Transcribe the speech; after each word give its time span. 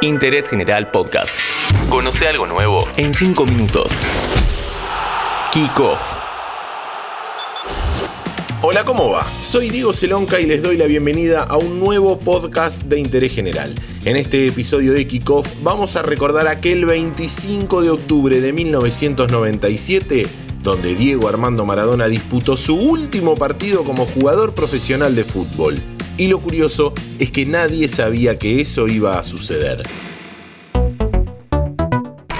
Interés 0.00 0.48
General 0.48 0.92
Podcast. 0.92 1.34
Conoce 1.90 2.28
algo 2.28 2.46
nuevo 2.46 2.86
en 2.96 3.12
5 3.12 3.44
minutos. 3.46 3.92
Kick 5.52 5.80
Off. 5.80 6.00
Hola, 8.62 8.84
¿cómo 8.84 9.10
va? 9.10 9.26
Soy 9.40 9.70
Diego 9.70 9.92
Celonca 9.92 10.38
y 10.40 10.46
les 10.46 10.62
doy 10.62 10.76
la 10.76 10.86
bienvenida 10.86 11.42
a 11.42 11.56
un 11.56 11.80
nuevo 11.80 12.20
podcast 12.20 12.84
de 12.84 13.00
interés 13.00 13.32
general. 13.32 13.74
En 14.04 14.16
este 14.16 14.46
episodio 14.46 14.92
de 14.92 15.08
Kickoff 15.08 15.52
vamos 15.62 15.96
a 15.96 16.02
recordar 16.02 16.46
aquel 16.46 16.84
25 16.84 17.82
de 17.82 17.90
octubre 17.90 18.40
de 18.40 18.52
1997 18.52 20.28
donde 20.62 20.94
Diego 20.94 21.28
Armando 21.28 21.64
Maradona 21.64 22.06
disputó 22.06 22.56
su 22.56 22.76
último 22.76 23.34
partido 23.36 23.82
como 23.84 24.06
jugador 24.06 24.54
profesional 24.54 25.16
de 25.16 25.24
fútbol. 25.24 25.80
Y 26.18 26.26
lo 26.26 26.40
curioso 26.40 26.92
es 27.20 27.30
que 27.30 27.46
nadie 27.46 27.88
sabía 27.88 28.38
que 28.38 28.60
eso 28.60 28.88
iba 28.88 29.18
a 29.18 29.24
suceder. 29.24 29.84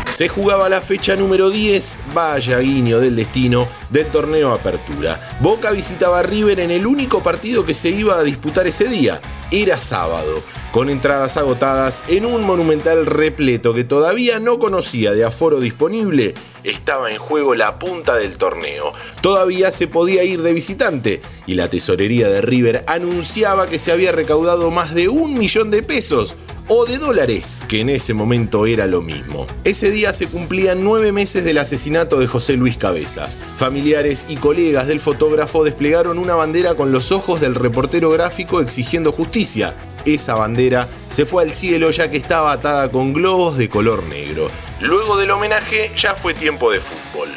Se 0.09 0.27
jugaba 0.27 0.69
la 0.69 0.83
fecha 0.83 1.15
número 1.15 1.49
10, 1.49 2.01
vaya 2.13 2.59
guiño 2.59 2.99
del 2.99 3.15
destino, 3.15 3.69
del 3.89 4.07
torneo 4.07 4.53
Apertura. 4.53 5.17
Boca 5.41 5.71
visitaba 5.71 6.19
a 6.19 6.23
River 6.25 6.59
en 6.59 6.73
el 6.73 6.89
único 6.89 7.23
partido 7.23 7.65
que 7.65 7.73
se 7.73 7.91
iba 7.91 8.19
a 8.19 8.25
disputar 8.25 8.67
ese 8.67 8.89
día. 8.89 9.21
Era 9.53 9.79
sábado, 9.79 10.43
con 10.73 10.91
entradas 10.91 11.37
agotadas 11.37 12.05
en 12.09 12.27
un 12.27 12.45
monumental 12.45 13.07
repleto 13.07 13.75
que 13.75 13.85
todavía 13.85 14.39
no 14.39 14.59
conocía 14.59 15.13
de 15.13 15.25
aforo 15.25 15.61
disponible. 15.61 16.35
Estaba 16.65 17.11
en 17.11 17.19
juego 17.19 17.55
la 17.55 17.79
punta 17.79 18.17
del 18.17 18.37
torneo. 18.37 18.93
Todavía 19.23 19.71
se 19.71 19.87
podía 19.87 20.25
ir 20.25 20.43
de 20.43 20.53
visitante 20.53 21.21
y 21.47 21.55
la 21.55 21.69
tesorería 21.69 22.29
de 22.29 22.43
River 22.43 22.85
anunciaba 22.87 23.67
que 23.67 23.79
se 23.79 23.93
había 23.93 24.13
recaudado 24.13 24.71
más 24.71 24.95
de 24.95 25.09
un 25.09 25.35
millón 25.35 25.71
de 25.71 25.83
pesos 25.83 26.37
o 26.69 26.85
de 26.85 26.99
dólares, 26.99 27.65
que 27.67 27.81
en 27.81 27.89
ese 27.89 28.13
momento 28.13 28.67
era 28.67 28.87
lo 28.87 29.01
mismo. 29.01 29.47
Ese 29.65 29.91
día 29.91 30.13
se 30.13 30.27
cumplían 30.27 30.85
nueve 30.85 31.13
meses 31.13 31.43
del 31.45 31.59
asesinato 31.59 32.19
de 32.19 32.27
José 32.27 32.55
Luis 32.55 32.77
Cabezas. 32.77 33.41
Familiares 33.57 34.27
y 34.29 34.37
colegas 34.37 34.87
del 34.87 35.01
fotógrafo 35.01 35.65
desplegaron 35.65 36.19
una 36.19 36.35
bandera 36.35 36.75
con 36.75 36.93
los 36.93 37.11
ojos 37.11 37.41
del 37.41 37.55
reportero 37.55 38.11
gráfico 38.11 38.61
exigiendo 38.61 39.13
justicia. 39.13 39.75
Esa 40.15 40.35
bandera 40.35 40.89
se 41.11 41.27
fue 41.27 41.43
al 41.43 41.53
cielo 41.53 41.91
ya 41.91 42.11
que 42.11 42.17
estaba 42.17 42.53
atada 42.53 42.91
con 42.91 43.13
globos 43.13 43.59
de 43.59 43.69
color 43.69 44.05
negro. 44.05 44.49
Luego 44.81 45.19
del 45.19 45.31
homenaje 45.31 45.93
ya 45.95 46.15
fue 46.15 46.33
tiempo 46.33 46.73
de 46.73 46.81
fútbol. 46.81 47.29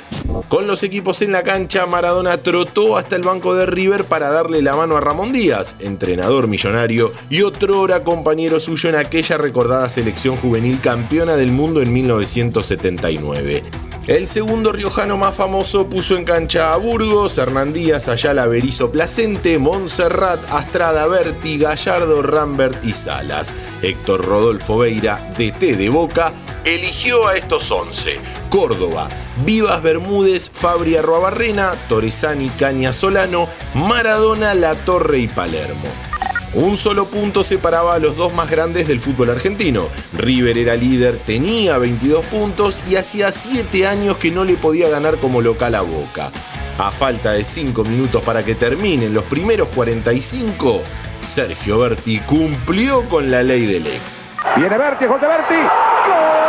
Con 0.47 0.67
los 0.67 0.81
equipos 0.83 1.21
en 1.21 1.33
la 1.33 1.43
cancha, 1.43 1.85
Maradona 1.85 2.37
trotó 2.37 2.95
hasta 2.95 3.17
el 3.17 3.23
banco 3.23 3.55
de 3.55 3.65
River 3.65 4.05
para 4.05 4.31
darle 4.31 4.61
la 4.61 4.77
mano 4.77 4.95
a 4.95 5.01
Ramón 5.01 5.33
Díaz, 5.33 5.75
entrenador 5.81 6.47
millonario 6.47 7.11
y 7.29 7.41
otrora 7.41 8.05
compañero 8.05 8.61
suyo 8.61 8.87
en 8.87 8.95
aquella 8.95 9.37
recordada 9.37 9.89
selección 9.89 10.37
juvenil 10.37 10.79
campeona 10.79 11.35
del 11.35 11.51
mundo 11.51 11.81
en 11.81 11.91
1979. 11.91 13.63
El 14.07 14.25
segundo 14.25 14.71
riojano 14.71 15.15
más 15.15 15.35
famoso 15.35 15.87
puso 15.87 16.17
en 16.17 16.25
cancha 16.25 16.73
a 16.73 16.77
Burgos, 16.77 17.37
Hernán 17.37 17.71
Díaz, 17.71 18.07
Ayala, 18.07 18.47
Berizo, 18.47 18.91
Placente, 18.91 19.59
Montserrat, 19.59 20.39
Astrada, 20.51 21.05
Berti, 21.05 21.59
Gallardo, 21.59 22.23
Rambert 22.23 22.83
y 22.83 22.93
Salas. 22.93 23.55
Héctor 23.83 24.25
Rodolfo 24.25 24.79
Veira, 24.79 25.31
DT 25.37 25.77
de 25.77 25.89
Boca, 25.89 26.33
eligió 26.65 27.27
a 27.27 27.35
estos 27.35 27.69
11. 27.69 28.19
Córdoba, 28.49 29.07
Vivas 29.45 29.83
Bermúdez, 29.83 30.49
Fabri 30.49 30.97
Arroabarrena, 30.97 31.73
Torresani, 31.87 32.49
Caña 32.49 32.93
Solano, 32.93 33.47
Maradona, 33.75 34.55
La 34.55 34.73
Torre 34.73 35.19
y 35.19 35.27
Palermo. 35.27 36.10
Un 36.53 36.75
solo 36.75 37.05
punto 37.05 37.45
separaba 37.45 37.93
a 37.93 37.99
los 37.99 38.17
dos 38.17 38.33
más 38.33 38.49
grandes 38.49 38.87
del 38.87 38.99
fútbol 38.99 39.29
argentino. 39.29 39.87
River 40.17 40.57
era 40.57 40.75
líder, 40.75 41.17
tenía 41.17 41.77
22 41.77 42.25
puntos 42.25 42.83
y 42.89 42.97
hacía 42.97 43.31
7 43.31 43.87
años 43.87 44.17
que 44.17 44.31
no 44.31 44.43
le 44.43 44.55
podía 44.55 44.89
ganar 44.89 45.17
como 45.17 45.41
local 45.41 45.75
a 45.75 45.81
Boca. 45.81 46.29
A 46.77 46.91
falta 46.91 47.31
de 47.31 47.45
5 47.45 47.83
minutos 47.85 48.21
para 48.23 48.43
que 48.43 48.55
terminen 48.55 49.13
los 49.13 49.23
primeros 49.23 49.69
45, 49.69 50.81
Sergio 51.21 51.79
Berti 51.79 52.19
cumplió 52.19 53.07
con 53.07 53.31
la 53.31 53.43
ley 53.43 53.65
del 53.65 53.87
ex. 53.87 54.27
Viene 54.57 54.77
Berti, 54.77 55.05
gol 55.05 55.21
Berti. 55.21 55.55
¡Gol! 55.55 56.41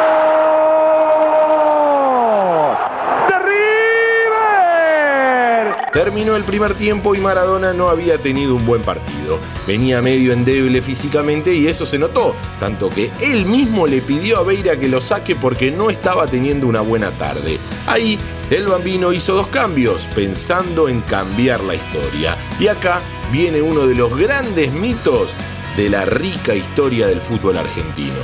Terminó 5.92 6.36
el 6.36 6.44
primer 6.44 6.72
tiempo 6.72 7.14
y 7.14 7.20
Maradona 7.20 7.74
no 7.74 7.88
había 7.88 8.16
tenido 8.16 8.54
un 8.56 8.64
buen 8.64 8.80
partido. 8.80 9.38
Venía 9.66 10.00
medio 10.00 10.32
endeble 10.32 10.80
físicamente 10.80 11.52
y 11.52 11.66
eso 11.66 11.84
se 11.84 11.98
notó, 11.98 12.34
tanto 12.58 12.88
que 12.88 13.10
él 13.20 13.44
mismo 13.44 13.86
le 13.86 14.00
pidió 14.00 14.38
a 14.38 14.42
Beira 14.42 14.78
que 14.78 14.88
lo 14.88 15.02
saque 15.02 15.36
porque 15.36 15.70
no 15.70 15.90
estaba 15.90 16.26
teniendo 16.26 16.66
una 16.66 16.80
buena 16.80 17.10
tarde. 17.10 17.58
Ahí, 17.86 18.18
el 18.48 18.68
bambino 18.68 19.12
hizo 19.12 19.34
dos 19.34 19.48
cambios, 19.48 20.06
pensando 20.14 20.88
en 20.88 21.02
cambiar 21.02 21.60
la 21.60 21.74
historia. 21.74 22.38
Y 22.58 22.68
acá 22.68 23.02
viene 23.30 23.60
uno 23.60 23.86
de 23.86 23.94
los 23.94 24.18
grandes 24.18 24.72
mitos 24.72 25.34
de 25.76 25.90
la 25.90 26.06
rica 26.06 26.54
historia 26.54 27.06
del 27.06 27.20
fútbol 27.20 27.58
argentino. 27.58 28.16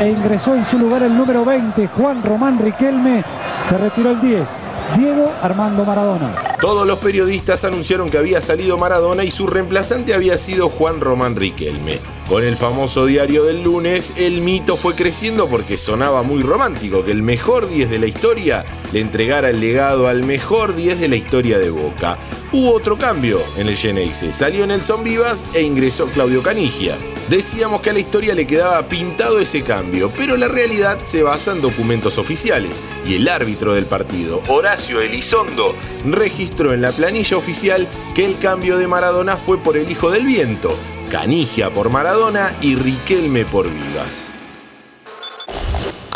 E 0.00 0.08
ingresó 0.08 0.54
en 0.54 0.64
su 0.64 0.78
lugar 0.78 1.02
el 1.02 1.14
número 1.14 1.44
20, 1.44 1.86
Juan 1.88 2.22
Román 2.22 2.58
Riquelme, 2.58 3.22
se 3.68 3.76
retiró 3.76 4.12
el 4.12 4.22
10, 4.22 4.48
Diego 4.96 5.30
Armando 5.42 5.84
Maradona. 5.84 6.53
Todos 6.60 6.86
los 6.86 6.98
periodistas 6.98 7.64
anunciaron 7.64 8.10
que 8.10 8.18
había 8.18 8.40
salido 8.40 8.78
Maradona 8.78 9.24
y 9.24 9.30
su 9.30 9.46
reemplazante 9.46 10.14
había 10.14 10.38
sido 10.38 10.68
Juan 10.68 11.00
Román 11.00 11.36
Riquelme. 11.36 11.98
Con 12.28 12.42
el 12.42 12.56
famoso 12.56 13.04
diario 13.04 13.44
del 13.44 13.62
lunes, 13.62 14.14
el 14.16 14.40
mito 14.40 14.76
fue 14.76 14.94
creciendo 14.94 15.46
porque 15.48 15.76
sonaba 15.76 16.22
muy 16.22 16.42
romántico 16.42 17.04
que 17.04 17.12
el 17.12 17.22
mejor 17.22 17.68
10 17.68 17.90
de 17.90 17.98
la 17.98 18.06
historia 18.06 18.64
le 18.92 19.00
entregara 19.00 19.50
el 19.50 19.60
legado 19.60 20.08
al 20.08 20.24
mejor 20.24 20.74
10 20.74 21.00
de 21.00 21.08
la 21.08 21.16
historia 21.16 21.58
de 21.58 21.70
Boca. 21.70 22.18
Hubo 22.52 22.72
otro 22.72 22.96
cambio 22.96 23.40
en 23.58 23.68
el 23.68 23.76
Geneise. 23.76 24.32
Salió 24.32 24.66
Nelson 24.66 25.04
Vivas 25.04 25.46
e 25.54 25.62
ingresó 25.62 26.06
Claudio 26.06 26.42
Canigia. 26.42 26.96
Decíamos 27.28 27.80
que 27.80 27.90
a 27.90 27.92
la 27.94 28.00
historia 28.00 28.34
le 28.34 28.46
quedaba 28.46 28.86
pintado 28.86 29.40
ese 29.40 29.62
cambio, 29.62 30.12
pero 30.14 30.36
la 30.36 30.46
realidad 30.46 30.98
se 31.04 31.22
basa 31.22 31.52
en 31.52 31.62
documentos 31.62 32.18
oficiales 32.18 32.82
y 33.06 33.14
el 33.14 33.28
árbitro 33.28 33.74
del 33.74 33.86
partido, 33.86 34.42
Horacio 34.48 35.00
Elizondo, 35.00 35.74
registró 36.04 36.74
en 36.74 36.82
la 36.82 36.92
planilla 36.92 37.38
oficial 37.38 37.88
que 38.14 38.26
el 38.26 38.38
cambio 38.38 38.76
de 38.76 38.88
Maradona 38.88 39.36
fue 39.36 39.56
por 39.56 39.78
el 39.78 39.90
hijo 39.90 40.10
del 40.10 40.26
viento, 40.26 40.76
Canigia 41.10 41.72
por 41.72 41.88
Maradona 41.88 42.54
y 42.60 42.74
Riquelme 42.76 43.46
por 43.46 43.70
Vivas. 43.70 44.34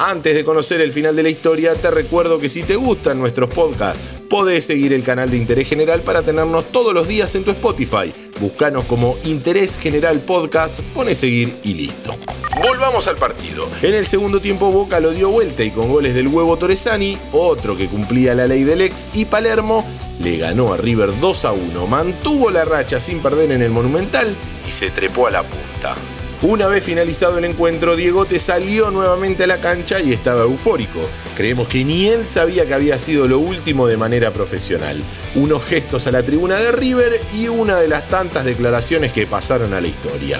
Antes 0.01 0.37
de 0.37 0.45
conocer 0.45 0.81
el 0.81 0.93
final 0.93 1.17
de 1.17 1.25
la 1.25 1.29
historia, 1.29 1.75
te 1.75 1.91
recuerdo 1.91 2.39
que 2.39 2.49
si 2.49 2.63
te 2.63 2.77
gustan 2.77 3.19
nuestros 3.19 3.53
podcasts, 3.53 4.01
podés 4.31 4.65
seguir 4.65 4.93
el 4.93 5.03
canal 5.03 5.29
de 5.29 5.37
Interés 5.37 5.69
General 5.69 6.03
para 6.03 6.23
tenernos 6.23 6.67
todos 6.71 6.95
los 6.95 7.09
días 7.09 7.35
en 7.35 7.43
tu 7.43 7.51
Spotify. 7.51 8.15
Búscanos 8.39 8.85
como 8.85 9.17
Interés 9.25 9.77
General 9.77 10.21
Podcast, 10.21 10.83
pone 10.95 11.17
seguir 11.17 11.53
y 11.65 11.75
listo. 11.75 12.15
Volvamos 12.63 13.09
al 13.09 13.17
partido. 13.17 13.69
En 13.83 13.93
el 13.93 14.07
segundo 14.07 14.41
tiempo 14.41 14.71
Boca 14.71 15.01
lo 15.01 15.11
dio 15.11 15.31
vuelta 15.31 15.65
y 15.65 15.71
con 15.73 15.91
goles 15.91 16.15
del 16.15 16.29
huevo 16.29 16.57
Torresani, 16.57 17.19
otro 17.33 17.77
que 17.77 17.89
cumplía 17.89 18.37
la 18.37 18.47
ley 18.47 18.63
del 18.63 18.83
ex, 18.83 19.09
y 19.15 19.25
Palermo 19.25 19.85
le 20.23 20.37
ganó 20.37 20.73
a 20.73 20.77
River 20.77 21.19
2 21.19 21.45
a 21.45 21.51
1, 21.51 21.87
mantuvo 21.89 22.51
la 22.51 22.65
racha 22.65 23.01
sin 23.01 23.21
perder 23.21 23.51
en 23.51 23.63
el 23.63 23.71
Monumental 23.71 24.33
y 24.65 24.71
se 24.71 24.91
trepó 24.91 25.27
a 25.27 25.33
la 25.33 25.43
punta. 25.43 25.97
Una 26.43 26.69
vez 26.69 26.85
finalizado 26.85 27.39
el 27.39 27.45
encuentro, 27.45 27.97
Diegote 27.97 28.39
salió 28.39 28.93
nuevamente 28.93 29.43
a 29.43 29.47
la 29.49 29.57
cancha 29.57 30.01
y 30.01 30.13
estaba 30.13 30.43
eufórico. 30.43 31.01
Creemos 31.37 31.67
que 31.67 31.85
ni 31.85 32.07
él 32.07 32.29
sabía 32.29 32.65
que 32.65 32.75
había 32.75 32.97
sido 33.01 33.27
lo 33.27 33.41
último 33.41 33.89
de 33.89 33.97
manera 33.97 34.33
profesional. 34.33 35.03
Unos 35.35 35.65
gestos 35.65 36.07
a 36.07 36.13
la 36.13 36.23
tribuna 36.23 36.57
de 36.57 36.71
River 36.71 37.21
y 37.35 37.49
una 37.49 37.75
de 37.79 37.89
las 37.89 38.07
tantas 38.07 38.45
declaraciones 38.45 39.13
que 39.13 39.27
pasaron 39.27 39.75
a 39.75 39.81
la 39.81 39.89
historia. 39.89 40.39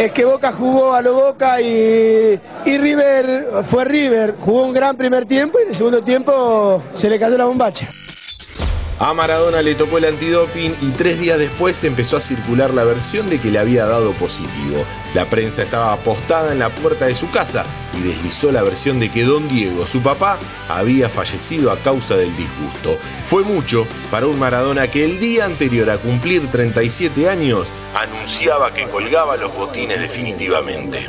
Es 0.00 0.10
que 0.10 0.24
Boca 0.24 0.50
jugó 0.50 0.94
a 0.94 1.00
lo 1.00 1.14
Boca 1.14 1.60
y, 1.60 2.40
y 2.66 2.78
River 2.78 3.44
fue 3.70 3.84
River. 3.84 4.34
Jugó 4.36 4.64
un 4.64 4.74
gran 4.74 4.96
primer 4.96 5.26
tiempo 5.26 5.60
y 5.60 5.62
en 5.62 5.68
el 5.68 5.74
segundo 5.76 6.02
tiempo 6.02 6.82
se 6.90 7.08
le 7.08 7.20
cayó 7.20 7.38
la 7.38 7.44
bombacha. 7.44 7.86
A 9.02 9.14
Maradona 9.14 9.62
le 9.62 9.74
tocó 9.74 9.96
el 9.96 10.04
antidoping 10.04 10.76
y 10.82 10.90
tres 10.90 11.18
días 11.18 11.38
después 11.38 11.82
empezó 11.84 12.18
a 12.18 12.20
circular 12.20 12.74
la 12.74 12.84
versión 12.84 13.30
de 13.30 13.40
que 13.40 13.50
le 13.50 13.58
había 13.58 13.86
dado 13.86 14.12
positivo. 14.12 14.84
La 15.14 15.24
prensa 15.24 15.62
estaba 15.62 15.94
apostada 15.94 16.52
en 16.52 16.58
la 16.58 16.68
puerta 16.68 17.06
de 17.06 17.14
su 17.14 17.30
casa 17.30 17.64
y 17.98 18.02
deslizó 18.02 18.52
la 18.52 18.62
versión 18.62 19.00
de 19.00 19.10
que 19.10 19.24
don 19.24 19.48
Diego, 19.48 19.86
su 19.86 20.02
papá, 20.02 20.38
había 20.68 21.08
fallecido 21.08 21.72
a 21.72 21.78
causa 21.78 22.14
del 22.14 22.36
disgusto. 22.36 22.98
Fue 23.24 23.42
mucho 23.42 23.86
para 24.10 24.26
un 24.26 24.38
Maradona 24.38 24.88
que 24.88 25.02
el 25.06 25.18
día 25.18 25.46
anterior 25.46 25.88
a 25.88 25.96
cumplir 25.96 26.50
37 26.50 27.26
años 27.26 27.72
anunciaba 27.94 28.74
que 28.74 28.86
colgaba 28.86 29.38
los 29.38 29.54
botines 29.54 29.98
definitivamente. 29.98 31.08